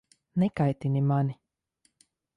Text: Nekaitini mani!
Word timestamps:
Nekaitini 0.43 1.01
mani! 1.11 1.35